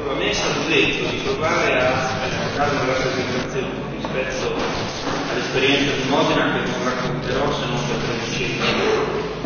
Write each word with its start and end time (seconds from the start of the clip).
Allora, 0.00 0.14
a 0.14 0.16
me 0.16 0.30
è 0.30 0.32
stato 0.32 0.66
detto 0.66 1.10
di 1.10 1.16
provare 1.18 1.76
a 1.78 1.92
dare 2.56 2.70
una 2.70 2.86
rappresentazione 2.86 3.68
rispetto 3.92 4.54
all'esperienza 5.28 5.92
di 5.92 6.08
Modena 6.08 6.52
che 6.54 6.70
non 6.72 6.84
racconterò 6.84 7.52
se 7.52 7.66
non 7.66 7.84
per 7.84 8.08
conoscenza 8.08 8.64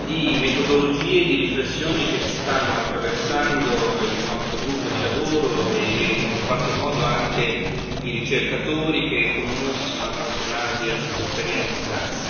di 0.07 0.39
metodologie 0.39 1.25
di 1.25 1.37
riflessioni 1.47 2.07
che 2.07 2.21
si 2.23 2.37
stanno 2.37 2.71
attraversando 2.71 3.67
il 3.67 4.23
nostro 4.31 4.59
gruppo 4.63 4.89
di 4.95 5.03
lavoro 5.03 5.75
e 5.75 5.83
in 6.23 6.47
qualche 6.47 6.73
modo 6.79 7.05
anche 7.05 7.43
i 8.05 8.11
ricercatori 8.21 9.09
che 9.09 9.35
con 9.35 9.59
noi 9.59 9.75
si 9.75 9.91
sono 9.91 10.07
appassionati 10.07 10.89
a 10.89 10.95
questa 10.95 11.23
esperienza. 11.35 12.23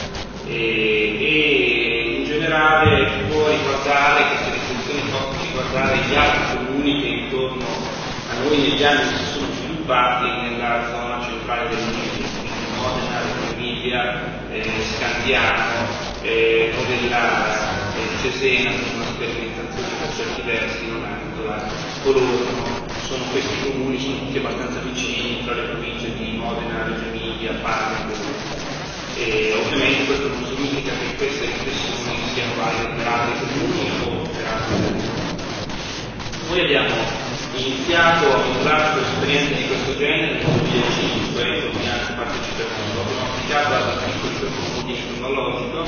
E, 0.46 1.16
e 1.20 2.16
in 2.20 2.24
generale 2.24 3.26
può 3.28 3.50
riguardare 3.50 4.28
queste 4.28 4.50
riflessioni 4.52 5.10
possono 5.10 5.42
riguardare 5.42 5.98
gli 6.08 6.14
altri 6.14 6.56
comuni 6.56 7.00
che 7.02 7.06
intorno 7.08 7.93
noi 8.42 8.58
negli 8.58 8.82
anni 8.82 9.16
si 9.16 9.24
sono 9.32 9.46
sviluppati 9.52 10.26
nella 10.48 10.84
zona 10.90 11.22
centrale 11.22 11.68
dell'Emilia, 11.68 12.28
quindi 12.40 12.66
Modena, 12.76 13.20
Emilia, 13.52 14.50
eh, 14.50 14.70
Scandiano, 14.96 15.86
eh, 16.22 16.72
Modellana 16.76 17.94
e 17.94 18.22
Cesena 18.22 18.70
sono 18.70 19.04
sperimentazioni 19.04 19.88
per 19.98 20.14
certi 20.16 20.42
versi 20.42 20.86
non 20.88 21.04
hanno 21.04 21.24
coloro 22.02 22.82
sono 23.06 23.24
questi 23.30 23.54
comuni, 23.62 23.98
sono 23.98 24.18
tutti 24.18 24.38
abbastanza 24.38 24.80
vicini 24.80 25.44
tra 25.44 25.54
le 25.54 25.62
province 25.62 26.14
di 26.16 26.36
Modena, 26.36 26.84
Reggio 26.84 27.04
Emilia, 27.08 27.52
Parma 27.62 28.12
e 29.16 29.54
ovviamente 29.54 30.06
questo 30.06 30.28
non 30.28 30.44
significa 30.44 30.92
che 30.92 31.14
queste 31.16 31.46
riflessioni 31.46 32.18
siano 32.34 32.54
valide 32.56 32.94
per 32.96 33.06
altri 33.06 33.46
comuni 33.46 33.90
o 34.04 34.28
per 34.28 34.46
altri 34.46 34.76
territori. 34.80 35.22
Noi 36.48 36.60
abbiamo 36.60 37.23
iniziato 37.56 38.32
a 38.32 38.42
misurare 38.42 39.00
esperienze 39.00 39.54
di 39.54 39.66
questo 39.68 39.96
genere 39.96 40.32
nel 40.32 40.44
2005 40.44 41.70
con 41.70 41.82
anche 41.86 42.12
partecipazione, 42.14 43.00
abbiamo 43.00 43.26
applicato 43.30 43.74
per 44.38 44.50
ordine 44.76 44.98
cronologico, 45.06 45.86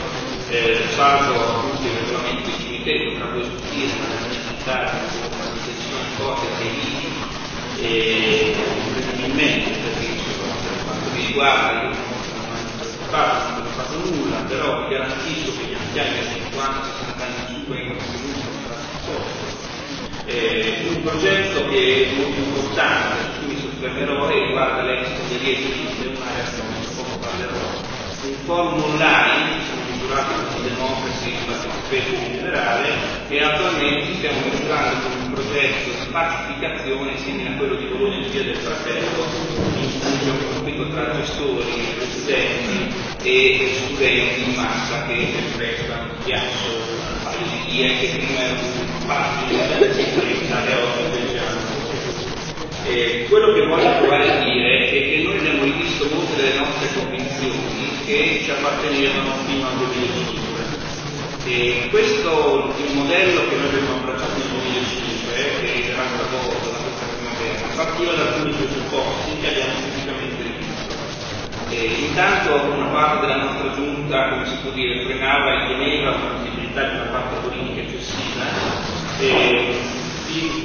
eh, 0.48 0.82
salvo 0.94 1.34
appunto 1.34 1.82
il 1.82 1.96
regolamento 1.98 2.50
di 2.50 2.56
cimitero, 2.62 3.14
tra 3.16 3.26
due 3.26 3.44
stile, 3.44 3.92
ma 3.98 4.06
nella 4.06 4.26
necessità 4.26 4.90
di 4.92 5.16
una 5.34 5.44
intenzione 5.50 6.06
forte 6.16 6.46
dei 6.58 6.70
liti 6.70 7.34
e 7.78 8.54
incredibilmente 8.86 9.70
perché 9.70 10.06
per 10.06 10.84
quanto 10.84 11.10
mi 11.12 11.26
riguarda 11.26 11.82
io 11.82 11.88
non 11.88 12.00
ho 12.98 13.10
fatto, 13.10 13.98
nulla, 13.98 14.38
però 14.48 14.82
vi 14.82 14.94
garantisco 14.94 15.56
che 15.56 15.64
gli 15.64 15.74
anziani 15.74 16.10
del 16.14 16.28
50, 16.50 16.82
60 16.82 17.24
anni 17.24 17.34
in 17.48 17.64
su 17.64 17.70
vengono 17.72 17.98
tenuti 17.98 19.35
eh, 20.26 20.88
un 20.88 21.02
progetto 21.02 21.68
che 21.68 22.10
è 22.10 22.16
molto 22.16 22.38
importante, 22.38 23.22
su 23.22 23.44
cui 23.44 23.54
mi 23.54 23.60
soffermerò, 23.60 24.28
e 24.28 24.46
riguarda 24.46 24.82
l'expo 24.82 25.22
di 25.28 25.36
Rieti 25.38 25.72
di 26.00 26.06
un'area 26.06 26.44
che 26.44 26.94
poco 26.94 27.18
parlerò. 27.18 27.84
Un 28.26 28.34
forum 28.44 28.82
online, 28.82 29.62
misurati 29.88 30.34
con 30.34 30.62
democracy, 30.62 31.28
il 31.30 31.44
participation 31.46 32.24
in 32.24 32.32
generale, 32.38 32.88
e 33.28 33.42
attualmente 33.42 34.14
stiamo 34.14 34.40
misurando 34.50 35.08
con 35.08 35.20
un 35.22 35.32
progetto 35.32 35.90
di 35.90 36.06
pacificazione 36.10 37.18
simile 37.18 37.50
a 37.50 37.56
quello 37.56 37.74
di 37.76 37.84
Bologna 37.84 38.26
e 38.26 38.28
Via 38.28 38.42
del 38.42 38.56
Fratello, 38.56 39.26
in 39.78 40.00
cui 40.00 40.28
ho 40.28 40.54
conflitto 40.54 40.88
tra 40.90 41.12
gestori, 41.12 41.94
presidenti 41.96 42.94
e 43.22 43.70
studenti 43.76 44.42
in 44.42 44.54
massa 44.54 45.06
che 45.06 45.28
ghiaccio 46.24 46.66
un 46.66 47.22
paio 47.22 47.46
di 47.46 47.70
vie 47.70 47.98
che 47.98 48.08
prima 48.18 48.40
erano 48.40 48.95
eh, 52.96 53.26
quello 53.28 53.52
che 53.52 53.66
voglio 53.66 53.98
provare 53.98 54.30
a 54.30 54.44
dire 54.44 54.86
è 54.86 54.90
che 54.90 55.22
noi 55.24 55.38
abbiamo 55.38 55.64
rivisto 55.64 56.08
molte 56.14 56.36
delle 56.36 56.58
nostre 56.58 56.88
convinzioni 56.94 57.90
che 58.06 58.40
ci 58.42 58.50
appartenevano 58.50 59.34
fino 59.46 59.66
al 59.66 59.76
2005. 59.76 60.34
E 61.46 61.88
questo 61.90 62.74
modello 62.94 63.48
che 63.48 63.56
noi 63.56 63.66
abbiamo 63.68 63.96
abbracciato 64.00 64.38
nel 64.38 64.48
2005, 64.48 65.32
che 65.60 65.92
era 65.92 66.02
travolto 66.16 66.70
da 66.70 66.78
questa 66.78 67.06
primavera, 67.06 67.74
partiva 67.76 68.12
da 68.12 68.22
alcuni 68.22 68.52
presupposti 68.52 69.30
che 69.40 69.48
abbiamo 69.48 69.74
tipicamente 69.84 70.42
rivisto. 70.42 70.94
Intanto 72.08 72.54
una 72.72 72.86
parte 72.86 73.26
della 73.26 73.42
nostra 73.42 73.72
giunta, 73.74 74.28
come 74.30 74.46
si 74.46 74.56
può 74.62 74.70
dire, 74.70 75.04
frenava 75.04 75.52
e 75.52 75.68
teneva 75.68 76.10
una 76.10 76.32
possibilità 76.32 76.82
di 76.88 76.94
una 76.94 77.10
parte 77.10 77.34
politica 77.46 77.80
eccessiva 77.80 78.95
e 79.18 79.80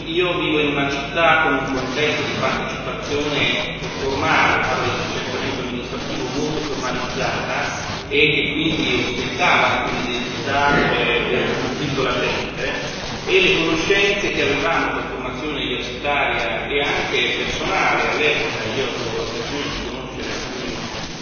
io 0.06 0.40
vivo 0.40 0.60
in 0.60 0.68
una 0.72 0.90
città 0.90 1.44
con 1.44 1.54
un 1.54 1.74
contesto 1.74 2.24
di 2.24 2.34
partecipazione 2.40 3.80
formale, 4.02 4.64
all'accertamento 4.64 5.62
amministrativo 5.62 6.28
molto 6.36 6.74
formalizzata 6.74 8.10
e 8.10 8.30
che 8.30 8.52
quindi 8.52 9.16
ostentava 9.16 9.90
un'identità 9.90 10.92
eh, 10.92 11.62
molto 12.02 12.04
latente 12.04 13.00
e 13.26 13.42
le 13.42 13.66
conoscenze 13.66 14.32
che 14.32 14.42
avevamo 14.42 14.94
per 14.94 15.04
formazione 15.12 15.64
universitaria 15.64 16.68
e 16.68 16.82
anche 16.82 17.44
personale 17.44 18.10
all'epoca, 18.10 18.64
io 18.76 19.11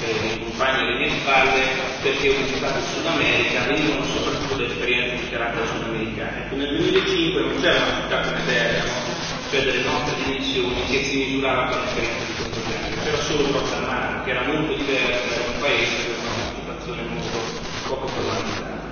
eh, 0.09 0.39
compagni 0.39 0.81
alle 0.81 0.97
mie 0.97 1.19
spalle 1.19 1.61
perché 2.01 2.29
ho 2.29 2.35
visitato 2.37 2.77
il 2.79 2.85
Sud 2.85 3.05
America 3.05 3.61
venivano 3.67 4.03
soprattutto 4.05 4.55
da 4.55 4.63
esperienze 4.65 5.23
di 5.23 5.29
carattere 5.29 5.67
sudamericano. 5.67 6.37
Ecco, 6.37 6.55
nel 6.55 6.77
2005 6.77 7.41
non 7.41 7.61
c'era 7.61 7.77
una 7.77 8.01
città 8.01 8.19
come 8.21 8.41
Bergamo, 8.45 8.91
cioè 9.49 9.63
delle 9.63 9.83
nostre 9.83 10.15
dimensioni, 10.23 10.85
che 10.85 11.03
si 11.03 11.15
misurava 11.17 11.69
con 11.69 11.83
esperienze 11.85 12.25
di 12.25 12.33
questo 12.33 12.59
genere, 12.69 13.03
c'era 13.03 13.21
solo 13.21 13.47
Mare, 13.85 14.23
che 14.23 14.31
era 14.31 14.43
molto 14.43 14.73
diversa 14.73 15.35
da 15.35 15.51
un 15.53 15.59
paese 15.61 15.95
con 16.05 16.25
una 16.25 16.49
situazione 16.55 17.01
molto 17.03 17.39
poco 17.87 18.07
formalizzata. 18.07 18.87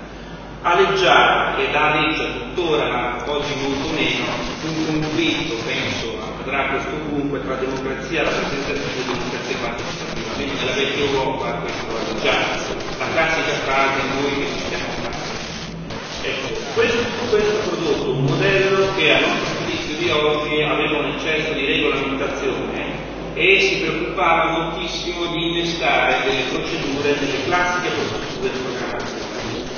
Aleggiava 0.62 1.58
ed 1.58 1.76
aleggia 1.76 2.26
tuttora, 2.26 3.24
oggi 3.26 3.54
molto 3.62 3.88
meno, 3.94 4.26
un 4.64 4.86
conflitto, 4.86 5.56
penso, 5.66 6.37
accadrà 6.48 6.70
questo 6.70 6.96
comunque, 7.10 7.44
tra 7.44 7.56
democrazia 7.56 8.24
rappresentativa 8.24 8.88
e 8.88 9.04
democrazia 9.04 9.58
partecipativa. 9.60 10.32
Almeno 10.32 10.54
nella 10.56 10.72
vecchia 10.72 11.06
Europa 11.06 11.52
questo 11.60 11.92
è 11.92 12.22
già 12.22 12.38
la 12.98 13.08
classica 13.12 13.54
frase 13.68 14.02
noi 14.16 14.32
che 14.40 14.48
ci 14.48 14.60
stiamo 14.66 14.86
facendo. 15.04 15.36
Ecco, 16.24 16.48
questo, 16.74 17.04
questo 17.30 17.58
ha 17.58 17.64
prodotto 17.68 18.12
un 18.12 18.24
modello 18.24 18.96
che 18.96 19.12
a 19.12 19.20
nostro 19.20 19.66
giudizio 19.66 19.96
di 19.98 20.10
oggi 20.10 20.62
aveva 20.62 20.98
un 21.00 21.16
eccesso 21.16 21.54
di 21.54 21.66
regolamentazione 21.66 22.96
e 23.34 23.60
si 23.60 23.84
preoccupava 23.84 24.52
moltissimo 24.52 25.26
di 25.28 25.52
innestare 25.52 26.24
delle 26.24 26.44
procedure, 26.50 27.20
delle 27.20 27.44
classiche 27.44 27.90
procedure 27.90 28.50
di 28.52 28.60
programmazione 28.60 29.26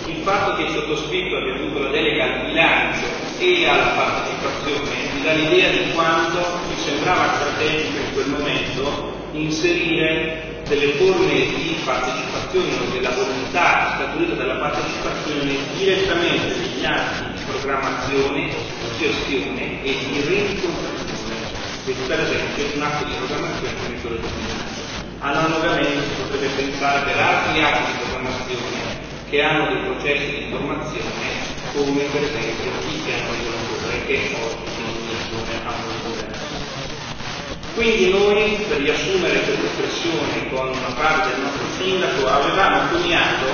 il 0.05 0.25
fatto 0.25 0.55
che 0.55 0.63
il 0.63 0.69
sottoscritto 0.69 1.35
abbia 1.35 1.55
avuto 1.55 1.79
la 1.79 1.89
delega 1.89 2.23
al 2.25 2.45
bilancio 2.45 3.28
e 3.39 3.65
alla 3.65 3.91
partecipazione 3.95 5.11
mi 5.13 5.21
dà 5.21 5.31
l'idea 5.33 5.69
di 5.71 5.91
quanto 5.93 6.59
mi 6.67 6.77
sembrava 6.77 7.35
strategico 7.35 7.97
in 7.97 8.13
quel 8.13 8.27
momento 8.27 9.13
inserire 9.31 10.63
delle 10.67 10.93
forme 10.95 11.33
di 11.33 11.81
partecipazione 11.83 12.77
o 12.77 12.91
della 12.91 13.11
volontà 13.15 13.95
scaturita 13.97 14.33
dalla 14.35 14.59
partecipazione 14.59 15.57
direttamente 15.73 16.55
negli 16.57 16.83
atti 16.85 17.31
di 17.31 17.39
programmazione, 17.45 18.51
gestione 18.95 19.81
e 19.83 20.05
di 20.05 20.21
rendicontazione, 20.21 21.47
quindi 21.83 22.03
per 22.03 22.19
esempio 22.19 22.75
un 22.75 22.81
atto 22.81 23.05
di 23.05 23.13
programmazione 23.17 23.75
di 24.19 24.27
bilancio. 24.35 24.83
Analogamente 25.19 26.03
si 26.07 26.13
potrebbe 26.15 26.49
pensare 26.49 27.05
per 27.05 27.17
altri 27.19 27.61
atti 27.63 27.91
di 27.91 27.97
programmazione 28.03 29.07
che 29.29 29.41
hanno 29.41 29.73
dei 29.73 29.83
processi 29.83 30.37
di 30.37 30.49
formazione 30.49 31.38
come 31.73 32.03
per 32.11 32.23
esempio 32.23 32.71
il 32.89 33.01
piano 33.05 33.31
regolatore 33.31 34.05
che 34.07 34.35
oggi 34.41 34.81
in 34.81 34.95
Unione 35.29 35.53
ha 35.65 35.73
un 35.73 36.01
governo. 36.03 36.47
Quindi 37.75 38.09
noi, 38.09 38.65
per 38.67 38.81
riassumere 38.81 39.41
questa 39.43 39.65
espressione 39.65 40.49
con 40.49 40.67
una 40.67 40.91
frase 40.95 41.29
del 41.29 41.41
nostro 41.41 41.65
sindaco, 41.77 42.27
avevamo 42.27 42.89
coniato, 42.89 43.45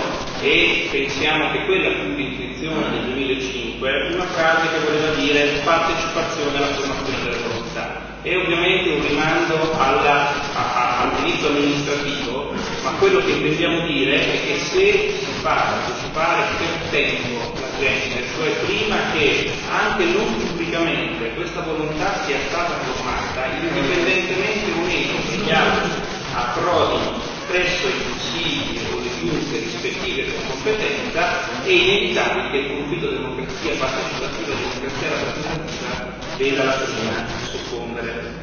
e 0.42 0.88
pensiamo 0.92 1.51
che 1.51 1.66
quella 1.66 1.90
fu 1.92 2.16
l'intuizione 2.16 2.90
del 2.92 3.13
2005, 3.13 4.13
una 4.13 4.25
frase 4.25 4.69
che 4.72 4.80
voleva 4.86 5.13
dire 5.16 5.62
partecipazione 5.63 6.57
alla 6.57 6.74
formazione 6.74 7.24
delle 7.24 7.38
volontà 7.48 8.06
è 8.25 8.36
ovviamente 8.36 8.90
un 8.90 9.07
rimando 9.07 9.78
alla, 9.78 10.34
a, 10.56 11.01
all'inizio 11.01 11.50
amministrativo, 11.50 12.54
ma 12.81 12.90
quello 12.98 13.19
che 13.19 13.34
intendiamo 13.34 13.86
dire 13.86 14.16
è 14.16 14.48
che 14.48 14.60
se 14.62 15.13
si 15.19 15.31
fa 15.42 15.54
partecipare 15.54 16.42
per 16.57 16.90
tempo 16.90 17.65
gente, 17.80 18.24
cioè 18.36 18.50
prima 18.66 18.95
che 19.13 19.51
anche 19.69 20.06
non 20.06 20.36
pubblicamente 20.38 21.33
questa 21.33 21.62
volontà 21.62 22.24
sia 22.25 22.38
stata 22.48 22.80
formata, 22.83 23.45
indipendentemente 23.45 24.72
o 24.72 24.81
meno 24.86 25.19
che 25.30 25.38
gli 25.38 25.51
altri 25.51 25.92
approdino 26.33 27.33
presso 27.48 27.88
i 27.88 28.04
consigli 28.04 28.80
o 28.92 29.00
le 29.00 29.10
giunte 29.19 29.60
rispettive 29.60 30.24
per 30.24 30.48
competenza, 30.50 31.63
è 31.63 31.69
inevitabile 31.69 32.50
che 32.51 32.57
il 32.57 32.68
conflitto 32.75 33.10
democrazia 33.12 33.74
partecipativa 33.78 34.51
e 34.51 34.56
democrazia 34.56 35.10
rappresentativa 35.10 36.18
veda 36.38 36.63
la 36.63 36.71
prima 36.71 37.25
soccombere 37.50 38.33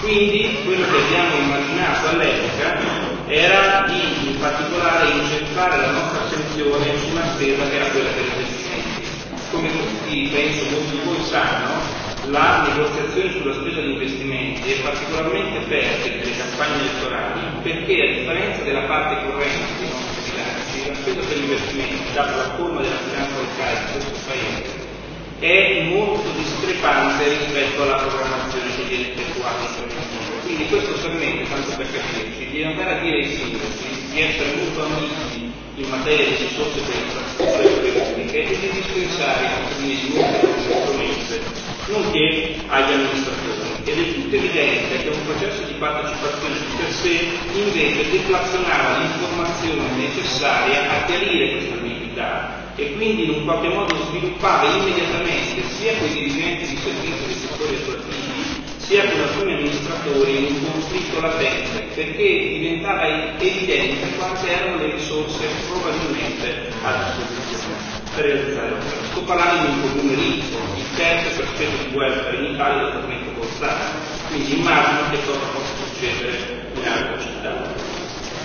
Quindi 0.00 0.58
quello 0.64 0.84
che 0.90 0.96
abbiamo 1.02 1.36
immaginato 1.36 2.08
all'epoca 2.08 2.78
era 3.26 3.86
di 3.88 4.28
in 4.32 4.38
particolare 4.38 5.10
incentrare 5.10 5.80
la 5.80 5.90
nostra 5.92 6.13
una 6.62 7.34
spesa 7.34 7.68
che 7.68 7.74
era 7.74 7.90
quella 7.90 8.10
per 8.10 8.24
i 8.24 8.28
investimenti. 8.28 9.02
Come 9.50 9.70
tutti, 9.70 10.30
penso, 10.32 10.64
molti 10.70 10.90
di 10.90 11.00
voi 11.04 11.22
sanno, 11.22 12.02
la 12.30 12.66
negoziazione 12.68 13.30
sulla 13.32 13.54
spesa 13.54 13.80
di 13.80 13.92
investimenti 13.92 14.72
è 14.72 14.80
particolarmente 14.80 15.60
fertile 15.66 16.16
nelle 16.16 16.36
campagne 16.36 16.80
elettorali 16.80 17.40
perché 17.62 18.02
a 18.02 18.06
differenza 18.06 18.62
della 18.62 18.82
parte 18.82 19.26
corrente 19.26 19.72
dei 19.78 19.88
nostri 19.88 20.30
bilanci, 20.30 20.88
la 20.88 20.94
spesa 20.94 21.20
per 21.20 21.36
investimenti, 21.36 22.12
data 22.14 22.36
la 22.36 22.54
forma 22.56 22.80
della 22.80 22.98
finanza 22.98 23.36
locale 23.36 23.78
di 23.78 23.92
questo 23.92 24.12
Paese, 24.24 24.92
è 25.40 25.82
molto 25.90 26.30
discrepante 26.30 27.28
rispetto 27.28 27.82
alla 27.82 27.96
programmazione 27.96 28.76
che 28.76 28.82
viene 28.84 29.12
effettuata 29.12 29.60
in 29.60 29.86
preventivo. 29.86 30.32
Quindi 30.42 30.68
questo 30.68 30.92
permette, 30.92 31.48
tanto 31.48 31.76
per 31.76 31.86
capirci, 31.92 32.50
di 32.50 32.62
andare 32.62 32.98
a 32.98 33.02
dire 33.02 33.16
ai 33.16 33.28
sindaci 33.28 34.08
di 34.10 34.20
essere 34.20 34.54
molto 34.56 34.84
amici 34.84 35.33
in 35.76 35.88
materia 35.88 36.24
di 36.26 36.36
risorse 36.36 36.80
per 36.80 37.04
e 37.36 37.82
le 37.82 37.90
pubbliche 37.90 38.44
e 38.44 38.58
di 38.58 38.70
dispensare 38.70 39.44
i 39.44 39.48
cittadini 39.48 40.00
di 40.00 40.14
molte 40.14 40.48
strumenti 40.60 41.40
nonché 41.88 42.54
agli 42.68 42.92
amministratori. 42.92 43.72
Ed 43.84 43.98
è 43.98 44.14
tutto 44.14 44.34
evidente 44.36 45.02
che 45.02 45.08
un 45.08 45.24
processo 45.26 45.62
di 45.66 45.74
partecipazione 45.74 46.54
di 46.54 46.76
per 46.76 46.90
sé 46.92 47.28
invece 47.52 48.10
deflazionava 48.10 48.98
l'informazione 48.98 49.90
necessaria 49.96 50.90
a 50.90 51.04
chiarire 51.04 51.50
questa 51.50 51.74
ambiguità 51.74 52.72
e 52.76 52.94
quindi 52.94 53.24
in 53.24 53.30
un 53.30 53.44
qualche 53.44 53.68
modo 53.68 53.94
sviluppava 54.08 54.72
immediatamente 54.76 55.62
sia 55.76 55.96
con 55.98 56.08
i 56.08 56.12
dirigenti 56.12 56.66
di 56.66 56.76
servizi 56.76 57.26
dei 57.26 57.34
settori 57.34 57.74
attuativi 57.76 58.62
sia 58.78 59.08
con 59.08 59.20
alcuni 59.20 59.52
amministratori 59.54 60.46
un 60.50 60.70
conflitto 60.70 61.20
latente 61.20 61.78
perché 61.94 62.48
diventava 62.58 63.06
evidente 63.38 64.16
quante 64.16 64.48
erano 64.48 64.78
le 64.78 64.92
risorse 64.92 65.46
probabilmente 65.68 66.72
a 66.82 67.14
disposizione 67.16 67.94
per 68.14 68.26
l'opera. 68.26 68.80
Sto 69.10 69.20
parlando 69.22 69.66
di 69.66 69.72
un 69.74 69.92
comune 69.92 70.14
ricco, 70.14 70.58
il 70.76 70.86
terzo 70.96 71.28
per 71.36 71.48
cento 71.56 71.82
di 71.84 71.94
welfare 71.94 72.36
in 72.36 72.54
Italia 72.54 72.88
è 72.88 72.92
totalmente 72.92 73.30
forzato, 73.38 73.84
quindi 74.28 74.58
immagino 74.58 75.10
che 75.10 75.18
cosa 75.26 75.46
possa 75.52 75.74
succedere 75.86 76.36
in 76.74 76.88
altre 76.88 77.20
città. 77.20 77.92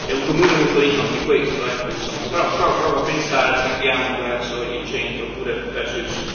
È 0.06 0.12
un 0.13 0.25
comune 0.25 0.51
molto 0.57 0.80
ricco 0.80 1.01
anche 1.01 1.25
questo, 1.25 1.66
eh, 1.66 1.92
insomma, 1.94 2.27
però, 2.31 2.50
però 2.50 2.75
provo 2.80 3.00
a 3.01 3.06
pensare 3.06 3.57
se 3.57 3.74
andiamo 3.74 4.27
verso 4.27 4.62
il 4.63 4.88
centro 4.88 5.25
oppure 5.27 5.54
verso 5.72 5.98
il 5.98 6.10
sud. 6.10 6.33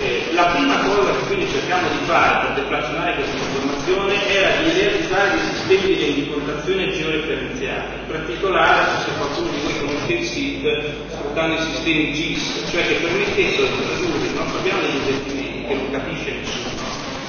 Eh, 0.00 0.30
la 0.32 0.46
prima 0.46 0.78
cosa 0.78 1.12
che 1.12 1.26
quindi 1.28 1.48
cerchiamo 1.48 1.86
di 1.88 2.04
fare 2.06 2.46
per 2.46 2.64
deflazionare 2.64 3.14
questa 3.14 3.36
informazione 3.36 4.28
era 4.34 4.62
di 4.62 4.72
realizzare 4.72 5.30
dei 5.30 5.46
sistemi 5.54 5.94
di 5.94 6.04
rendicontazione 6.04 6.90
georeferenziali. 6.90 7.94
In 8.02 8.06
particolare, 8.10 8.98
se 9.04 9.10
qualcuno 9.16 9.48
di 9.50 9.60
voi 9.62 9.71
conosce 10.02 10.12
il 10.12 10.26
SID, 10.26 10.64
sfruttando 11.10 11.54
i 11.54 11.62
sistemi 11.62 12.12
GIS, 12.12 12.64
cioè 12.70 12.86
che 12.86 12.94
permettessero 12.94 13.66
di 13.66 13.84
tradurre 13.86 14.26
il 14.26 14.34
nostro 14.34 14.60
piano 14.60 14.80
degli 14.80 14.96
investimenti, 14.96 15.66
che 15.66 15.74
non 15.74 15.90
capisce 15.90 16.32
nessuno, 16.32 16.70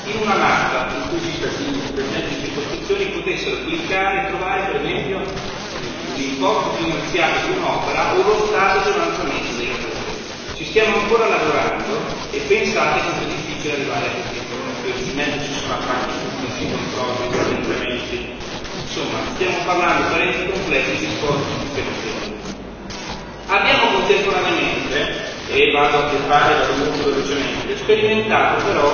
in 0.05 0.21
una 0.21 0.35
mappa 0.35 0.95
in 0.95 1.09
cui 1.09 1.29
i 1.29 1.91
presenti 1.93 2.33
in 2.33 2.39
circoscrizioni 2.43 3.05
potessero 3.05 3.57
cliccare 3.65 4.23
e 4.23 4.27
trovare 4.29 4.71
per 4.71 4.81
esempio 4.81 5.21
l'importo 6.15 6.73
finanziario 6.73 7.47
di 7.47 7.57
un'opera 7.57 8.13
o 8.13 8.21
lo 8.21 8.45
stato 8.47 8.89
di 8.89 8.97
avanzamento 8.97 9.51
dei 9.57 9.67
lavori. 9.67 10.01
Ci 10.55 10.65
stiamo 10.65 10.97
ancora 10.97 11.27
lavorando 11.27 11.99
e 12.31 12.37
pensate 12.47 13.01
quanto 13.01 13.23
è 13.23 13.27
difficile 13.27 13.73
arrivare 13.73 14.05
a 14.05 14.11
queste 14.11 14.37
informazioni, 14.37 15.45
ci 15.45 15.53
sono 15.59 15.73
attacchi 15.73 16.13
pubblici, 16.21 16.71
controlli, 16.71 17.55
incrementi. 17.55 18.41
Insomma, 18.81 19.19
stiamo 19.33 19.57
parlando 19.65 20.13
per 20.13 20.21
enti 20.21 20.51
complessi 20.51 20.97
di 20.97 21.11
sforzi 21.15 21.49
superiori. 21.65 22.33
Abbiamo 23.47 23.99
contemporaneamente, 23.99 25.13
e 25.53 25.71
vado 25.71 25.97
a 25.97 26.09
fare 26.27 26.55
da 26.55 26.83
molto 26.83 27.11
velocemente, 27.11 27.77
sperimentato 27.77 28.65
però 28.65 28.91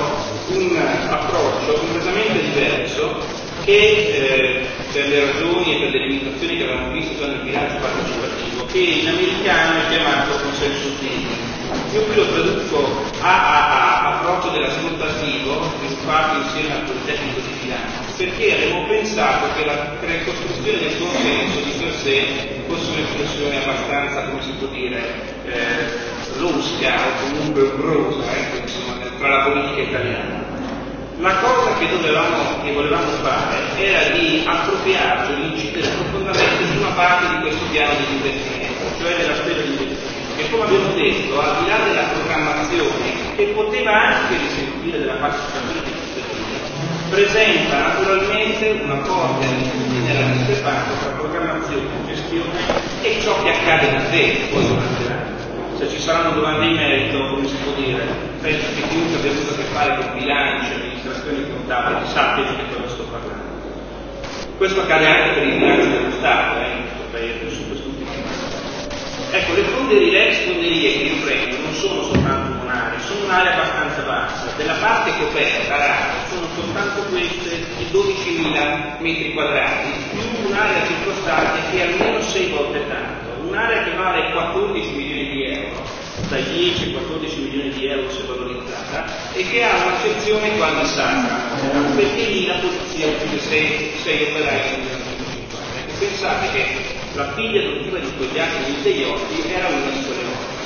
un 0.48 0.78
approccio 1.10 1.74
completamente 1.74 2.42
diverso 2.42 3.26
che 3.64 3.72
eh, 3.72 4.66
per 4.92 5.08
le 5.08 5.26
ragioni 5.26 5.76
e 5.76 5.80
per 5.80 5.90
le 5.92 6.08
limitazioni 6.08 6.58
che 6.58 6.64
avevamo 6.64 6.92
visto 6.92 7.26
nel 7.26 7.40
bilancio 7.44 7.78
partecipativo, 7.78 8.66
che 8.66 8.78
in 8.78 9.08
americano 9.08 9.80
è 9.80 9.90
chiamato 9.90 10.44
consenso 10.44 10.90
thinking 11.00 11.50
io 11.92 12.04
qui 12.04 12.16
lo 12.16 12.28
traduco 12.28 13.04
a, 13.22 13.30
a, 13.30 14.02
a 14.02 14.18
approccio 14.18 14.50
dell'ascoltativo 14.50 15.72
sviluppato 15.78 16.42
insieme 16.42 16.74
al 16.74 16.82
Politecnico 16.82 17.40
di 17.40 17.54
Milano, 17.64 18.06
perché 18.16 18.54
avevo 18.54 18.86
pensato 18.86 19.48
che 19.56 19.66
la 19.66 19.96
ricostruzione 20.00 20.78
del 20.80 20.98
consenso 21.00 21.60
di 21.62 21.72
per 21.72 21.94
sé 21.94 22.26
fosse 22.68 22.92
un'espressione 22.92 23.64
abbastanza, 23.64 24.22
come 24.24 24.42
si 24.42 24.52
può 24.52 24.68
dire, 24.68 25.02
eh, 25.46 25.89
losca 26.40 26.96
o 26.96 27.20
comunque 27.22 27.62
ombrosa 27.62 28.24
ecco, 28.32 28.68
tra 29.18 29.28
la 29.28 29.44
politica 29.44 29.82
italiana. 29.82 30.48
La 31.20 31.36
cosa 31.36 31.78
che, 31.78 31.90
dovevamo, 31.90 32.64
che 32.64 32.72
volevamo 32.72 33.12
fare 33.22 33.58
era 33.76 34.16
di 34.16 34.44
appropriarci, 34.46 35.36
di 35.36 35.48
incidere 35.52 35.88
profondamente 35.90 36.66
su 36.72 36.78
una 36.80 36.92
parte 36.96 37.36
di 37.36 37.42
questo 37.42 37.66
piano 37.72 37.92
di 37.98 38.16
investimento, 38.16 38.84
cioè 39.00 39.16
della 39.18 39.36
spesa 39.36 39.62
di 39.62 39.68
investimento 39.68 40.20
che 40.40 40.50
come 40.50 40.64
abbiamo 40.64 40.94
detto, 40.94 41.42
al 41.42 41.64
di 41.64 41.70
là 41.70 41.78
della 41.84 42.04
programmazione, 42.14 43.36
che 43.36 43.44
poteva 43.48 43.92
anche 43.92 44.38
risentire 44.38 45.00
della 45.00 45.18
dei 45.20 45.32
cittadini, 45.32 45.98
presenta 47.10 47.78
naturalmente 47.78 48.80
una 48.82 49.04
forte 49.04 49.46
nella 49.46 50.32
discrepanza 50.32 50.92
tra 51.02 51.10
programmazione, 51.18 51.88
gestione 52.08 52.58
e 53.02 53.20
ciò 53.22 53.42
che 53.44 53.50
accade 53.50 53.92
davvero 53.92 54.48
poi 54.52 54.68
durante. 54.68 55.09
Se 55.80 55.90
ci 55.90 56.00
saranno 56.00 56.32
domande 56.32 56.66
in 56.66 56.76
merito, 56.76 57.18
come 57.30 57.48
si 57.48 57.56
può 57.64 57.72
dire, 57.72 58.04
penso 58.42 58.68
che 58.76 58.88
chiunque 58.90 59.16
abbia 59.16 59.32
avuto 59.32 59.54
a 59.54 59.56
che 59.56 59.64
fare 59.72 59.96
con 59.96 60.20
bilanci, 60.20 60.74
amministrazioni 60.74 61.50
contabili, 61.50 62.10
sappia 62.12 62.44
di 62.44 62.56
che 62.58 62.76
cosa 62.76 62.90
sto 62.90 63.04
parlando. 63.04 63.58
Questo 64.58 64.82
accade 64.82 65.06
anche 65.08 65.40
per 65.40 65.48
i 65.48 65.52
bilanci 65.58 65.90
dello 65.90 66.12
Stato, 66.12 66.60
eh, 66.60 66.70
in 66.70 66.82
questo 66.84 67.06
paese, 67.12 67.50
su 67.50 67.68
questo 67.68 67.90
Ecco, 69.32 69.54
le 69.54 69.62
fonderie, 69.62 70.34
fonderie 70.34 70.92
che 70.92 71.04
io 71.04 71.24
prendo 71.24 71.58
non 71.62 71.74
sono 71.76 72.02
soltanto 72.02 72.64
un'area, 72.64 73.00
sono 73.00 73.26
un'area 73.26 73.54
abbastanza 73.54 74.02
bassa. 74.02 74.52
Della 74.58 74.74
parte 74.82 75.12
coperta, 75.20 75.78
rara, 75.78 76.26
sono 76.28 76.48
soltanto 76.56 77.04
queste 77.04 77.64
di 77.78 77.86
12.000 77.92 79.00
metri 79.00 79.34
quadrati, 79.34 79.90
più 80.10 80.48
un'area 80.48 80.84
circostante 80.88 81.60
che 81.70 81.78
è 81.78 81.92
almeno 81.92 82.20
6 82.20 82.50
volte 82.50 82.88
tanto. 82.88 83.48
Un'area 83.48 83.84
che 83.84 83.96
vale 83.96 84.32
14 84.32 84.92
milioni 84.96 85.30
di 85.30 85.44
euro, 85.44 85.49
dai 86.28 86.44
10 86.44 86.84
ai 86.84 86.92
14 86.94 87.40
milioni 87.40 87.70
di 87.70 87.88
euro 87.88 88.12
se 88.12 88.24
valorizzata, 88.28 89.34
e 89.34 89.44
che 89.50 89.64
ha 89.64 89.86
una 89.86 89.98
sezione 90.02 90.56
quasi 90.58 90.94
sacra, 90.94 91.38
perché 91.96 92.24
lì 92.24 92.46
la 92.46 92.56
polizia 92.56 93.08
uccide 93.08 93.40
6, 93.40 93.92
6 94.04 94.24
operai 94.24 94.62
su 94.68 94.76
150. 94.76 95.58
Ecco, 95.78 95.94
pensate 96.00 96.52
che 96.52 96.66
la 97.14 97.34
figlia 97.34 97.62
adottiva 97.62 98.00
di 98.00 98.18
Togliatti 98.18 98.64
di 98.66 98.82
Teiotti 98.84 99.44
era 99.52 99.68
una 99.68 99.90
di 99.90 100.04
quelle 100.04 100.24
nostre. 100.24 100.58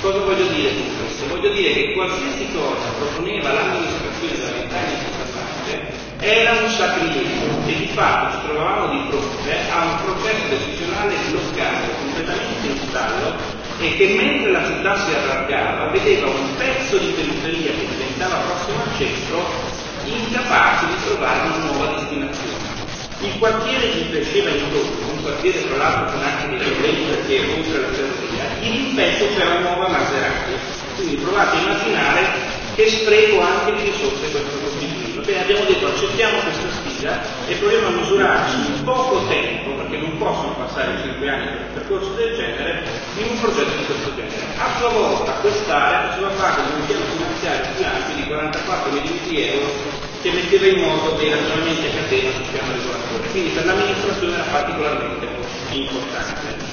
Cosa 0.00 0.18
voglio 0.18 0.46
dire 0.46 0.70
con 0.74 0.96
questo? 0.98 1.26
Voglio 1.28 1.52
dire 1.52 1.72
che 1.72 1.92
qualsiasi 1.92 2.48
cosa 2.52 2.88
proponeva 2.98 3.52
l'amministrazione 3.52 4.36
della 4.36 4.50
ventaglia 4.52 4.96
di 4.96 5.04
questa 5.04 5.38
parte 5.38 6.08
era 6.20 6.52
un 6.52 6.68
sacrilegio 6.68 7.66
e 7.66 7.76
di 7.76 7.86
fatto 7.94 8.36
ci 8.36 8.46
trovavamo 8.46 8.92
di 8.92 9.08
fronte 9.08 9.56
a 9.70 9.84
un 9.84 9.96
processo 10.04 10.48
decisionale 10.48 11.14
bloccato, 11.30 11.90
completamente 11.98 12.66
in 12.66 12.78
stallo 12.88 13.59
e 13.80 13.96
che 13.96 14.14
mentre 14.14 14.50
la 14.50 14.64
città 14.66 14.94
si 15.06 15.14
allargava 15.14 15.90
vedeva 15.90 16.26
un 16.26 16.54
pezzo 16.56 16.98
di 16.98 17.12
periferia 17.16 17.70
che 17.72 17.88
diventava 17.88 18.36
prossimo 18.36 18.82
al 18.82 18.94
centro 18.96 19.48
incapace 20.04 20.86
di 20.86 21.04
trovare 21.06 21.48
una 21.48 21.64
nuova 21.64 21.96
destinazione. 21.96 22.68
Il 23.20 23.38
quartiere 23.38 23.86
gli 23.88 24.10
cresceva 24.10 24.50
intorno, 24.50 25.12
un 25.12 25.22
quartiere 25.22 25.66
tra 25.66 25.76
l'altro 25.76 26.12
con 26.12 26.22
anche 26.22 26.48
dei 26.48 26.58
problemi 26.58 27.04
perché 27.04 27.40
oltre 27.56 27.76
alla 27.76 27.92
ferrovia, 27.92 28.44
in 28.60 28.94
pezzo 28.94 29.26
c'era 29.34 29.56
una 29.56 29.60
nuova 29.60 29.88
Maserati. 29.88 30.52
Quindi 30.96 31.16
provate 31.16 31.56
a 31.56 31.60
immaginare 31.60 32.28
che 32.74 32.88
spreco 32.88 33.40
anche 33.40 33.72
di 33.72 33.90
risorse 33.90 34.30
questo 34.30 34.58
costituito. 34.60 35.20
Bene, 35.22 35.42
abbiamo 35.42 35.64
detto 35.64 35.86
accettiamo 35.86 36.38
questa 36.40 36.68
sfida 37.00 37.20
e 37.48 37.54
proviamo 37.54 37.86
a 37.86 37.90
misurarci 37.90 38.56
in 38.56 38.84
poco 38.84 39.26
tempo, 39.26 39.70
perché 39.72 39.96
non 39.96 40.18
possono 40.18 40.52
passare 40.52 41.00
5 41.02 41.28
anni 41.28 41.46
per 41.46 41.60
un 41.60 41.72
percorso 41.74 42.10
del 42.12 42.36
genere, 42.36 42.84
in 43.16 43.26
un 43.30 43.40
progetto 43.40 43.76
di 43.76 43.84
questo 43.86 44.14
genere. 44.14 44.44
A 44.58 44.68
sua 44.78 44.88
volta 44.90 45.32
quest'area 45.40 46.10
faceva 46.10 46.28
parte 46.36 46.60
di 46.62 46.80
un 46.80 46.86
piano 46.86 47.04
finanziario 47.16 47.66
più 47.74 47.84
ampio 47.84 48.14
di 48.14 48.24
44 48.28 48.92
milioni 48.92 49.20
di 49.26 49.42
euro 49.48 49.68
che 50.20 50.30
metteva 50.30 50.66
in 50.66 50.80
moto 50.80 51.16
dei 51.16 51.30
ragionamenti 51.30 51.86
a 51.86 51.90
catena 51.90 52.30
sul 52.32 52.46
piano 52.52 52.72
regolatore. 52.72 53.28
Quindi 53.30 53.50
per 53.50 53.64
l'amministrazione 53.64 54.34
era 54.34 54.44
particolarmente 54.52 55.26
importante 55.70 56.68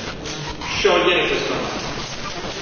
sciogliere 0.77 1.27
questo 1.27 1.53
nodo. 1.53 1.85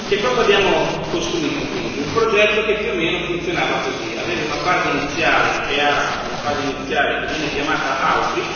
Che 0.07 0.21
cosa 0.21 0.41
abbiamo 0.41 0.85
costruito 1.09 1.65
quindi? 1.71 2.03
Un 2.05 2.13
progetto 2.13 2.63
che 2.65 2.73
più 2.75 2.91
o 2.91 2.93
meno 2.93 3.25
funzionava 3.25 3.81
così, 3.81 4.15
aveva 4.15 4.53
una 4.53 4.61
parte 4.61 4.89
iniziale 4.89 5.67
che 5.67 5.81
ha 5.81 6.34
fase 6.45 6.61
iniziale 6.61 7.25
che 7.25 7.33
viene 7.33 7.53
chiamata 7.53 7.97
outreach, 8.05 8.53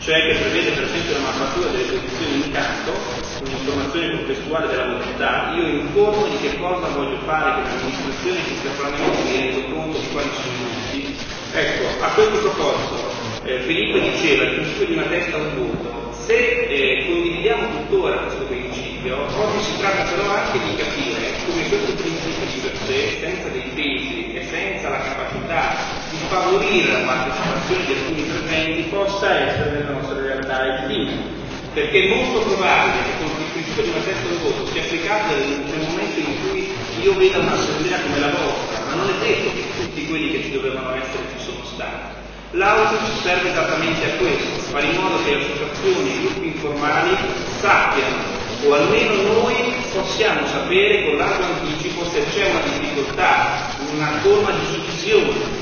cioè 0.00 0.20
che 0.20 0.34
prevede 0.44 0.70
per 0.72 0.84
esempio 0.84 1.12
la 1.14 1.24
mappatura 1.32 1.68
delle 1.70 1.88
posizioni 1.88 2.34
in 2.44 2.52
campo, 2.52 2.92
un'informazione 3.40 4.10
contestuale 4.16 4.66
della 4.68 4.84
mobilità, 4.84 5.52
io 5.56 5.66
informo 5.80 6.26
di 6.28 6.36
che 6.36 6.58
cosa 6.58 6.86
voglio 6.88 7.16
fare 7.24 7.54
con 7.54 7.62
l'amministrazione 7.64 8.44
che 8.44 8.52
contemporaneamente 8.60 9.22
mi 9.24 9.36
rendo 9.36 9.74
conto 9.74 9.98
di 9.98 10.08
quali 10.12 10.28
sono 10.36 10.52
i 10.52 10.90
limiti. 10.92 11.16
Ecco, 11.52 12.04
a 12.04 12.08
questo 12.10 12.38
proposito, 12.38 13.10
eh, 13.44 13.60
Filippo 13.60 13.98
diceva 13.98 14.44
il 14.44 14.54
principio 14.54 14.86
di 14.86 14.92
una 14.92 15.08
testa 15.08 15.36
un 15.38 15.54
voto, 15.56 16.12
se 16.12 16.36
eh, 16.36 17.06
condividiamo 17.08 17.68
tuttora 17.70 18.16
questo 18.28 18.44
principio, 18.44 19.16
oggi 19.16 19.64
si 19.64 19.78
tratta 19.78 20.04
però 20.04 20.28
anche 20.28 20.58
di 20.60 20.76
capire 20.76 21.32
come 21.46 21.68
questo 21.68 21.92
principio 21.94 22.46
di 22.52 22.60
per 22.60 22.76
sé, 22.86 23.16
senza 23.18 23.48
dei 23.48 23.70
pesi 23.74 24.32
e 24.34 24.46
senza 24.46 24.90
la 24.90 24.98
capacità 24.98 25.99
favorire 26.30 26.92
la 26.92 26.98
partecipazione 27.00 27.84
di 27.86 27.92
alcuni 27.92 28.22
presenti, 28.22 28.82
possa 28.88 29.28
essere 29.34 29.70
nella 29.70 29.98
nostra 29.98 30.20
realtà 30.20 30.78
effimera. 30.78 31.38
Perché 31.74 32.02
è 32.02 32.08
molto 32.14 32.40
probabile 32.46 33.02
che 33.02 33.14
con 33.18 33.30
il 33.34 33.50
principio 33.52 33.82
di 33.82 33.90
una 33.90 34.00
testa 34.00 34.26
un 34.26 34.42
voto 34.42 34.66
sia 34.70 34.82
applicato 34.82 35.34
nel 35.34 35.86
momento 35.86 36.18
in 36.18 36.34
cui 36.42 36.70
io 37.02 37.14
veda 37.16 37.38
un'assemblea 37.38 38.00
come 38.00 38.18
la 38.18 38.30
vostra, 38.30 38.78
ma 38.86 38.94
non 38.94 39.10
è 39.10 39.26
detto 39.26 39.50
che 39.54 39.64
tutti 39.78 40.06
quelli 40.06 40.30
che 40.30 40.42
ci 40.42 40.52
dovevano 40.52 40.94
essere 40.94 41.26
ci 41.36 41.44
sono 41.44 41.64
stati. 41.64 42.18
L'outreach 42.52 43.22
serve 43.22 43.50
esattamente 43.50 44.04
a 44.04 44.16
questo, 44.16 44.58
fare 44.70 44.86
in 44.86 44.96
modo 44.96 45.22
che 45.22 45.34
le 45.34 45.42
associazioni 45.42 46.10
e 46.10 46.20
gruppi 46.20 46.46
informali 46.46 47.16
sappiano, 47.60 48.38
o 48.66 48.74
almeno 48.74 49.14
noi 49.40 49.54
possiamo 49.94 50.46
sapere 50.46 51.04
con 51.04 51.16
largo 51.16 51.44
anticipo 51.44 52.04
se 52.10 52.24
c'è 52.34 52.50
una 52.50 52.60
difficoltà, 52.60 53.74
una 53.94 54.18
forma 54.20 54.50
di 54.50 54.66
suddivisione, 54.66 55.59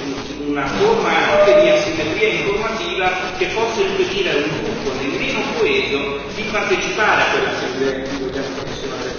una 0.49 0.67
forma 0.67 1.11
anche 1.11 1.61
di 1.61 1.69
asimmetria 1.69 2.29
informativa 2.29 3.11
che 3.37 3.47
possa 3.47 3.83
impedire 3.83 4.31
a 4.31 4.37
un 4.37 4.63
gruppo 4.63 4.93
nemmeno 4.99 5.41
coeso 5.59 6.21
di 6.35 6.43
partecipare 6.51 7.23
a 7.23 7.25
quell'assemblea 7.27 8.03
che 8.03 8.17
vogliamo 8.19 8.49
professionare 8.57 9.17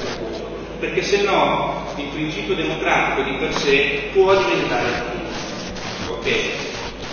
perché 0.79 1.03
se 1.03 1.21
no 1.23 1.93
il 1.97 2.07
principio 2.07 2.55
democratico 2.55 3.29
di 3.29 3.35
per 3.37 3.53
sé 3.53 4.09
può 4.13 4.33
diventare 4.35 5.17
ok? 6.07 6.27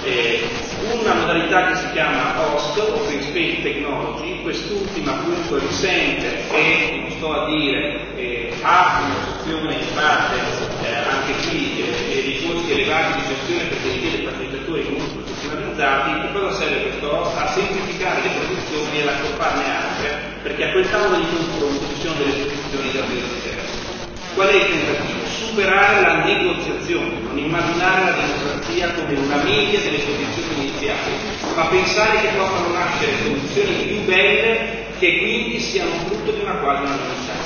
Eh, 0.05 0.41
una 0.93 1.15
modalità 1.15 1.67
che 1.69 1.77
si 1.77 1.91
chiama 1.93 2.55
OST, 2.55 2.79
Open 2.79 3.23
Space 3.23 3.63
Technology, 3.63 4.41
quest'ultima 4.43 5.15
appunto 5.15 5.59
risente 5.59 6.49
e, 6.53 7.01
non 7.01 7.11
sto 7.11 7.33
a 7.33 7.47
dire, 7.51 8.15
eh, 8.17 8.53
ha 8.63 9.03
una 9.05 9.15
funzione 9.15 9.75
in 9.75 9.95
parte 9.95 10.37
eh, 10.85 10.95
anche 10.95 11.49
qui 11.49 11.66
costi 12.67 12.73
elevati 12.73 13.21
di 13.21 13.29
gestione 13.29 13.63
perché 13.69 13.89
richiede 13.93 14.25
partecipatori 14.25 14.83
molto 14.91 15.23
professionalizzati, 15.23 16.21
che 16.21 16.33
cosa 16.33 16.51
serve 16.57 16.83
questo 16.83 17.07
OST? 17.15 17.37
A 17.39 17.47
semplificare 17.49 18.23
le 18.23 18.31
produzioni 18.31 18.99
e 18.99 19.03
ad 19.03 19.09
accorparne 19.09 19.65
altre, 19.71 20.09
perché 20.43 20.65
a 20.65 20.73
quel 20.73 20.91
tavolo 20.91 21.17
di 21.17 21.27
confronto 21.31 21.87
ci 21.95 22.01
sono 22.01 22.15
delle 22.19 22.33
posizioni 22.43 22.93
davvero 22.93 23.27
diverse. 23.39 23.95
Qual 24.35 24.49
è 24.49 24.55
il 24.55 24.67
tentativo? 24.67 25.25
Superare 25.27 26.01
la 26.03 26.25
negoziazione, 26.25 27.21
non 27.23 27.39
immaginare 27.39 28.05
la 28.05 28.17
democrazia 28.19 28.93
come 28.95 29.15
una 29.15 29.43
media 29.43 29.81
delle 29.81 29.99
posizioni 29.99 30.67
iniziali, 30.67 31.13
ma 31.55 31.67
pensare 31.67 32.21
che 32.21 32.29
possano 32.37 32.73
nascere 32.73 33.13
soluzioni 33.23 33.75
più 33.87 34.01
belle 34.05 34.85
che 34.99 35.19
quindi 35.19 35.61
siano 35.61 35.93
frutto 36.07 36.33
di 36.33 36.41
una 36.41 36.57
quasi 36.57 36.83
unanimità. 36.83 37.46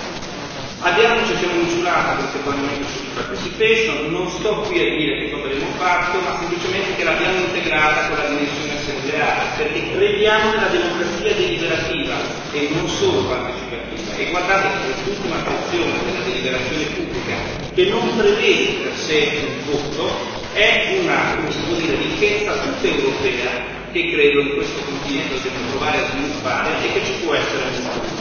Abbiamo, 0.82 1.26
ci 1.26 1.36
siamo 1.36 1.60
misurati 1.60 2.16
contemporaneamente 2.24 2.88
su 2.88 3.04
participation, 3.12 4.10
non 4.12 4.30
sto 4.30 4.64
qui 4.64 4.80
a 4.80 4.96
dire 4.96 5.18
che 5.18 5.30
cosa 5.30 5.44
abbiamo 5.44 5.72
fatto, 5.76 6.20
ma 6.20 6.38
semplicemente 6.38 6.96
che 6.96 7.04
l'abbiamo 7.04 7.36
integrata 7.36 8.08
con 8.08 8.16
la 8.16 8.24
dimensione 8.24 8.80
assembleare, 8.80 9.44
perché 9.58 9.92
crediamo 9.92 10.50
nella 10.54 10.68
democrazia 10.72 11.34
deliberativa 11.34 12.16
e 12.52 12.68
non 12.72 12.88
solo 12.88 13.28
partecipativa. 13.28 14.16
E 14.16 14.30
guardate 14.30 14.68
che 14.68 14.84
quest'ultima 14.88 15.36
funzione 15.44 15.92
della 16.02 16.24
deliberazione 16.24 16.84
pubblica, 16.96 17.36
che 17.74 17.84
non 17.84 18.16
prevede 18.16 18.72
per 18.80 18.96
sé 18.96 19.28
un 19.36 19.72
voto, 19.72 20.16
è 20.54 20.96
una, 21.04 21.36
dire, 21.76 21.96
ricchezza 21.96 22.56
tutta 22.56 22.86
europea 22.88 23.50
che 23.92 24.10
credo 24.12 24.40
in 24.40 24.54
questo 24.54 24.80
continente 24.80 25.34
dobbiamo 25.42 25.68
provare 25.76 25.98
a 25.98 26.06
sviluppare 26.08 26.70
e 26.82 26.92
che 26.92 27.04
ci 27.04 27.12
può 27.22 27.34
essere 27.34 27.64
un 27.68 28.19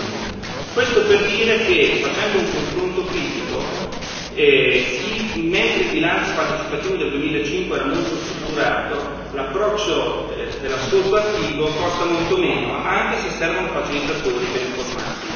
questo 0.79 1.01
per 1.01 1.25
dire 1.25 1.57
che 1.65 1.99
facendo 2.01 2.37
un 2.39 2.51
confronto 2.53 3.03
critico, 3.11 3.59
eh, 4.35 5.35
mentre 5.35 5.83
il 5.83 5.91
bilancio 5.91 6.31
partecipativo 6.35 6.95
del 6.95 7.09
2005 7.09 7.75
era 7.75 7.85
molto 7.85 8.15
strutturato, 8.15 9.11
l'approccio 9.33 10.31
eh, 10.37 10.47
dell'ascolto 10.61 11.17
attivo 11.17 11.65
costa 11.65 12.05
molto 12.05 12.37
meno, 12.37 12.81
anche 12.81 13.19
se 13.27 13.35
servono 13.37 13.67
facilitatori 13.67 14.45
per 14.53 14.61
informati. 14.61 15.27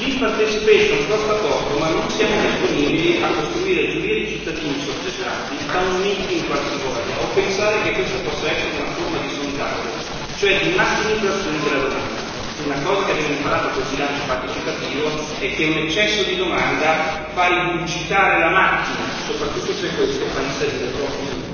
L'in-participation 0.00 1.08
costa 1.08 1.32
poco, 1.32 1.78
ma 1.78 1.88
non 1.88 2.10
siamo 2.10 2.34
disponibili 2.42 3.22
a 3.22 3.28
costruire 3.28 3.90
giurie 3.90 4.14
di 4.20 4.28
cittadini 4.32 4.84
sottostati 4.84 5.64
da 5.64 5.80
un 5.80 6.00
meeting 6.02 6.44
qualsivoglia 6.44 7.22
o 7.22 7.26
pensare 7.32 7.80
che 7.84 7.92
questa 7.92 8.18
possa 8.18 8.50
essere 8.52 8.82
una 8.82 8.92
forma 8.92 9.16
di 9.16 9.32
sondaggio, 9.32 9.88
cioè 10.36 10.60
di 10.60 10.74
massimizzazione 10.76 11.58
della 11.62 11.88
domanda 11.88 12.23
una 12.62 12.78
cosa 12.82 13.04
che 13.06 13.12
abbiamo 13.12 13.34
imparato 13.34 13.68
col 13.70 13.82
bilancio 13.90 14.22
partecipativo 14.26 15.10
è 15.40 15.54
che 15.54 15.64
un 15.64 15.76
eccesso 15.86 16.22
di 16.22 16.36
domanda 16.36 17.26
fa 17.34 17.48
rigurgitare 17.48 18.38
la 18.40 18.50
macchina, 18.50 19.04
soprattutto 19.26 19.72
se 19.72 19.88
questo 19.96 20.24
fa 20.26 20.40
inserire 20.40 20.92
troppo 20.92 21.52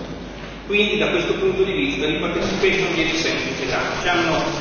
quindi 0.71 0.99
da 0.99 1.09
questo 1.11 1.33
punto 1.35 1.65
di 1.65 1.73
vista 1.73 2.07
l'impartecipazione 2.07 2.95
viene 2.95 3.13
semplificato. 3.17 4.07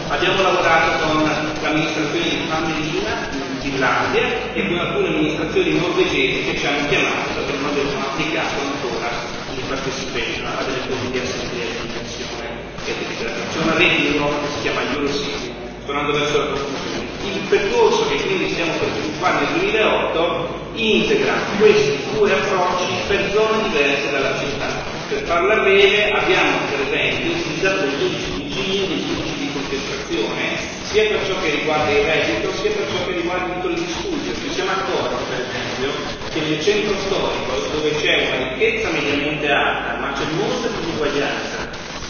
abbiamo 0.10 0.42
lavorato 0.42 1.06
con 1.06 1.22
l'amministrazione 1.62 2.30
di 2.30 2.46
Fammelina 2.50 3.30
in 3.32 3.60
Finlandia 3.62 4.54
e 4.54 4.68
con 4.68 4.80
alcune 4.80 5.08
amministrazioni 5.10 5.78
norvegesi 5.78 6.46
che 6.50 6.58
ci 6.58 6.66
hanno 6.66 6.88
chiamato 6.88 7.30
perché 7.36 7.54
non 7.62 7.70
avevano 7.70 8.00
applicato 8.10 8.56
ancora 8.60 9.10
l'impartecipazione 9.54 10.50
a 10.58 10.64
delle 10.64 10.82
forme 10.90 11.12
di 11.12 11.20
assemblee 11.20 11.66
di 11.78 11.88
dimensione 11.88 12.48
e 12.86 12.94
di 12.98 13.06
C'è 13.54 13.62
una 13.62 13.74
rete 13.78 14.02
in 14.02 14.14
Europa 14.14 14.36
che 14.42 14.52
si 14.56 14.62
chiama 14.62 14.82
Eurocity 14.82 15.59
tornando 15.90 16.14
verso 16.14 16.38
la 16.38 16.46
conclusione. 16.46 17.08
Il 17.26 17.42
percorso 17.50 18.08
che 18.10 18.22
quindi 18.22 18.50
stiamo 18.52 18.74
per 18.78 18.90
sviluppare 18.94 19.42
nel 19.42 19.60
2008 19.60 20.58
integra 20.76 21.34
questi 21.58 21.98
due 22.14 22.32
approcci 22.32 22.94
per 23.08 23.32
zone 23.34 23.70
diverse 23.70 24.12
dalla 24.12 24.38
città. 24.38 24.70
Per 25.10 25.22
farla 25.24 25.56
breve 25.66 26.12
abbiamo 26.12 26.58
per 26.70 26.86
esempio 26.86 27.32
utilizzato 27.32 27.82
degli 27.82 28.02
indici 28.06 28.32
di 28.38 28.50
Gini, 28.50 28.88
degli 28.88 29.10
indici 29.18 29.38
di 29.40 29.50
concentrazione, 29.52 30.44
sia 30.84 31.08
per 31.10 31.26
ciò 31.26 31.34
che 31.42 31.50
riguarda 31.50 31.90
il 31.90 32.06
reddito, 32.06 32.54
sia 32.54 32.70
per 32.70 32.86
ciò 32.86 33.06
che 33.08 33.14
riguarda 33.14 33.46
i 33.50 33.56
titoli 33.56 33.74
di 33.74 33.90
studio. 33.90 34.34
Ci 34.36 34.54
siamo 34.54 34.70
accorti 34.70 35.24
per 35.26 35.42
esempio 35.42 35.90
che 36.30 36.40
nel 36.40 36.62
centro 36.62 36.96
storico, 37.02 37.66
dove 37.74 37.96
c'è 37.98 38.30
una 38.30 38.54
ricchezza 38.54 38.90
mediamente 38.94 39.50
alta, 39.50 39.98
ma 39.98 40.14
c'è 40.14 40.26
molta 40.38 40.68
disuguaglianza, 40.70 41.58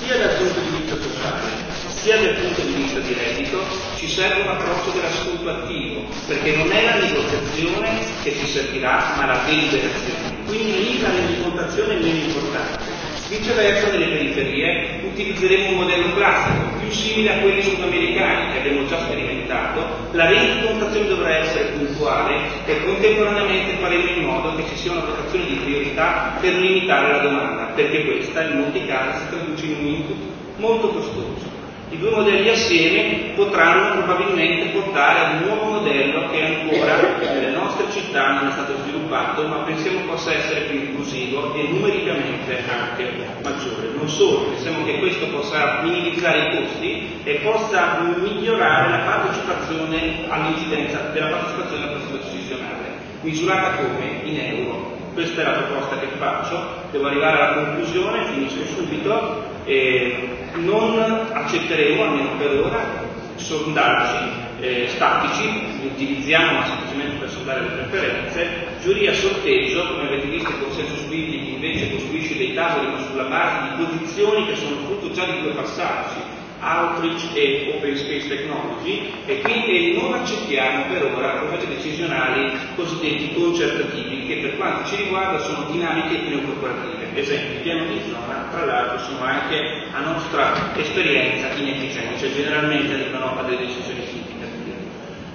sia 0.03 0.17
dal 0.17 0.35
punto 0.35 0.59
di 0.59 0.83
vista 0.83 0.95
sociale, 0.99 1.68
sia 2.01 2.17
dal 2.17 2.35
punto 2.35 2.61
di 2.61 2.73
vista 2.73 2.99
di 2.99 3.13
reddito, 3.13 3.61
ci 3.97 4.07
serve 4.07 4.41
un 4.41 4.47
approccio 4.47 4.91
dell'ascolto 4.91 5.49
attivo, 5.49 6.01
perché 6.27 6.55
non 6.55 6.71
è 6.71 6.85
la 6.85 6.95
negoziazione 6.95 7.99
che 8.23 8.35
ci 8.39 8.47
servirà, 8.47 9.15
ma 9.17 9.25
la 9.25 9.41
deliberazione. 9.45 10.37
Quindi 10.45 10.71
lì 10.71 11.01
la 11.01 11.09
rendicontazione 11.09 11.95
è 11.95 12.01
meno 12.01 12.17
importante. 12.17 13.07
Viceversa, 13.27 13.91
nelle 13.91 14.07
periferie 14.07 15.01
utilizzeremo 15.03 15.69
un 15.69 15.75
modello 15.75 16.15
classico, 16.15 16.77
più 16.79 16.89
simile 16.89 17.35
a 17.35 17.39
quelli 17.41 17.61
sudamericani 17.61 18.53
che 18.53 18.59
abbiamo 18.59 18.87
già 18.87 19.03
sperimentato. 19.03 19.85
La 20.13 20.29
rendicontazione 20.29 21.07
dovrà 21.07 21.35
essere 21.35 21.65
puntuale 21.77 22.63
e 22.65 22.83
contemporaneamente 22.85 23.77
faremo 23.81 24.05
in 24.05 24.23
modo 24.23 24.55
che 24.55 24.63
ci 24.69 24.77
sia 24.77 24.91
una 24.93 25.01
votazione 25.01 25.45
di 25.45 25.55
priorità 25.55 26.37
per 26.39 26.53
limitare 26.53 27.11
la 27.11 27.19
domanda, 27.19 27.63
perché 27.75 28.05
questa 28.05 28.41
in 28.43 28.57
molti 28.57 28.85
casi 28.85 29.19
si 29.19 29.27
traduce 29.29 29.65
in 29.65 29.75
un 29.79 29.85
input 29.85 30.17
molto 30.55 30.87
costoso. 30.89 31.48
I 31.91 31.97
due 31.97 32.11
modelli 32.11 32.49
assieme 32.49 33.31
potranno 33.33 34.03
probabilmente 34.03 34.69
portare 34.69 35.19
a 35.19 35.29
un 35.31 35.47
nuovo 35.47 35.79
modello 35.79 36.29
che 36.29 36.43
ancora 36.43 37.17
nelle 37.19 37.49
nostre 37.49 37.85
città 37.91 38.33
non 38.39 38.49
è 38.49 38.51
stato 38.51 38.77
sviluppato, 38.83 39.47
ma 39.47 39.63
pensiamo 39.63 40.01
possa 40.01 40.31
essere 40.33 40.61
più 40.61 40.79
inclusivo 40.79 41.55
e 41.55 41.67
numericamente 41.67 42.63
anche 42.69 43.11
maggiore. 43.41 43.89
Non 43.95 44.07
solo, 44.07 44.49
pensiamo 44.49 44.85
che 44.85 44.99
questo 44.99 45.29
possa 45.29 45.81
minimizzare 45.81 46.37
i 46.37 46.57
costi 46.57 47.21
e 47.23 47.33
possa 47.43 47.97
migliorare 48.21 48.91
la 48.91 48.99
partecipazione 48.99 50.25
all'incidenza 50.27 51.09
della 51.11 51.29
partecipazione 51.29 51.83
alla 51.83 51.91
processo 51.93 52.17
decisionale, 52.17 52.87
misurata 53.21 53.77
come 53.77 54.21
in 54.25 54.39
euro. 54.39 54.98
Questa 55.19 55.41
è 55.41 55.43
la 55.43 55.63
proposta 55.63 55.99
che 55.99 56.07
faccio, 56.17 56.87
devo 56.91 57.07
arrivare 57.07 57.41
alla 57.41 57.53
conclusione, 57.55 58.23
finisco 58.23 58.65
subito. 58.73 59.43
E 59.65 60.29
non 60.53 61.27
accetteremo, 61.33 62.03
almeno 62.03 62.37
per 62.37 62.51
ora, 62.63 63.03
sondaggi 63.35 64.31
eh, 64.61 64.87
statici, 64.87 65.81
li 65.81 65.87
utilizziamo 65.87 66.65
semplicemente 66.65 67.17
per 67.17 67.29
sondare 67.31 67.61
le 67.63 67.67
preferenze, 67.67 68.47
giuria 68.81 69.13
sorteggio, 69.13 69.87
come 69.87 70.07
avete 70.07 70.27
visto 70.27 70.51
il 70.51 70.61
consenso 70.61 70.95
Spilli 70.95 71.53
invece 71.53 71.91
costruisce 71.91 72.37
dei 72.37 72.53
tavoli 72.53 72.87
sulla 73.09 73.23
base 73.23 73.75
di 73.75 73.83
posizioni 73.83 74.45
che 74.45 74.55
sono 74.55 74.77
frutto 74.85 75.11
già 75.11 75.25
di 75.25 75.41
due 75.41 75.51
passaggi, 75.51 76.21
Outreach 76.61 77.29
e 77.33 77.73
Open 77.75 77.95
Space 77.95 78.27
Technology 78.27 79.11
e 79.25 79.41
quindi 79.41 79.97
non 79.99 80.13
accettiamo 80.13 80.85
per 80.91 81.05
ora 81.15 81.29
processi 81.47 81.67
decisionali 81.67 82.51
cosiddetti 82.75 83.33
concertativi 83.33 84.27
che 84.27 84.35
per 84.37 84.57
quanto 84.57 84.87
ci 84.89 84.95
riguarda 84.97 85.39
sono 85.39 85.69
dinamiche 85.71 86.29
neocorporative. 86.29 87.07
Esempio, 87.15 87.55
il 87.55 87.61
piano 87.61 87.85
di 87.85 88.01
zona 88.09 88.47
tra 88.51 88.65
l'altro 88.65 88.99
sono 88.99 89.23
anche 89.23 89.83
a 89.91 89.99
nostra 89.99 90.75
esperienza 90.75 91.53
inefficienti, 91.55 92.19
cioè 92.19 92.33
generalmente 92.33 92.93
arrivano 92.93 93.39
a 93.39 93.43
delle 93.43 93.65
decisioni 93.65 94.01
significative. 94.05 94.37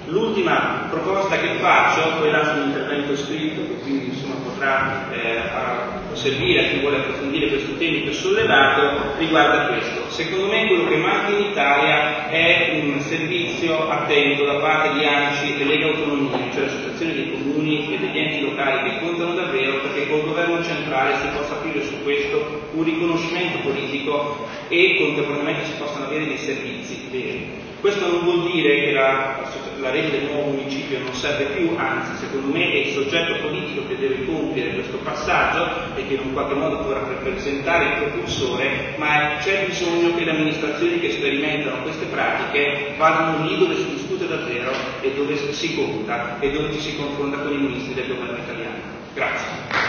L'ultima 0.06 0.86
proposta 0.90 1.38
che 1.38 1.54
faccio, 1.60 2.18
quella 2.18 2.44
sull'intervento 2.44 3.16
scritto, 3.16 3.62
che 3.62 3.80
quindi 3.82 4.06
insomma, 4.06 4.34
potrà 4.44 5.10
eh, 5.10 6.14
servire 6.14 6.66
a 6.66 6.68
chi 6.70 6.78
vuole 6.80 6.98
approfondire 6.98 7.48
questi 7.48 7.76
temi 7.78 8.02
che 8.02 8.10
ho 8.10 8.12
sollevato, 8.12 9.14
riguarda 9.18 9.66
questo. 9.68 10.03
Secondo 10.14 10.46
me 10.46 10.68
quello 10.68 10.86
che 10.86 10.96
manca 10.98 11.32
in 11.32 11.50
Italia 11.50 12.28
è 12.28 12.80
un 12.84 13.00
servizio 13.00 13.88
attento 13.88 14.44
da 14.44 14.60
parte 14.60 14.96
di 14.96 15.04
ANCI 15.04 15.60
e 15.60 15.64
Lega 15.64 15.86
Autonomia, 15.88 16.52
cioè 16.52 16.66
l'associazione 16.66 17.14
dei 17.14 17.32
comuni 17.32 17.92
e 17.92 17.98
degli 17.98 18.18
enti 18.18 18.40
locali 18.42 18.90
che 18.90 19.00
contano 19.00 19.34
davvero 19.34 19.80
perché 19.80 20.08
col 20.08 20.22
governo 20.22 20.62
centrale 20.62 21.16
si 21.16 21.26
possa 21.36 21.54
aprire 21.54 21.82
su 21.82 22.00
questo 22.04 22.68
un 22.74 22.84
riconoscimento 22.84 23.58
politico 23.58 24.46
e 24.68 24.94
contemporaneamente 24.98 25.64
si 25.64 25.78
possano 25.78 26.04
avere 26.04 26.26
dei 26.26 26.38
servizi 26.38 27.08
veri. 27.10 27.48
Questo 27.80 28.06
non 28.08 28.20
vuol 28.22 28.52
dire 28.52 28.84
che 28.84 28.92
la, 28.92 29.42
la 29.84 29.90
rete 29.90 30.12
del 30.12 30.30
nuovo 30.30 30.52
municipio 30.52 30.98
non 30.98 31.12
serve 31.12 31.44
più, 31.54 31.76
anzi 31.76 32.24
secondo 32.24 32.50
me 32.50 32.72
è 32.72 32.76
il 32.76 32.92
soggetto 32.94 33.38
politico 33.46 33.86
che 33.86 33.98
deve 33.98 34.24
compiere 34.24 34.72
questo 34.72 34.96
passaggio 34.96 35.94
e 35.94 36.06
che 36.06 36.14
in 36.14 36.20
un 36.20 36.32
qualche 36.32 36.54
modo 36.54 36.78
può 36.78 36.92
rappresentare 36.94 37.84
il 37.84 37.92
propulsore, 37.98 38.94
ma 38.96 39.36
c'è 39.42 39.66
bisogno 39.66 40.14
che 40.14 40.24
le 40.24 40.30
amministrazioni 40.30 40.98
che 41.00 41.10
sperimentano 41.12 41.82
queste 41.82 42.06
pratiche 42.06 42.94
vadano 42.96 43.46
lì 43.46 43.58
dove 43.58 43.76
si 43.76 43.90
discute 43.90 44.26
davvero 44.26 44.72
e 45.02 45.12
dove 45.12 45.52
si 45.52 45.74
conta 45.74 46.40
e 46.40 46.50
dove 46.50 46.72
ci 46.72 46.80
si 46.80 46.96
confronta 46.96 47.36
con 47.36 47.52
i 47.52 47.58
ministri 47.58 47.92
del 47.92 48.06
governo 48.06 48.38
italiano. 48.38 48.80
Grazie. 49.12 49.83